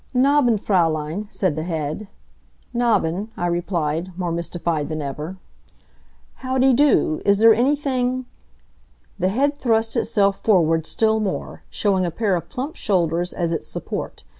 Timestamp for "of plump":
12.35-12.75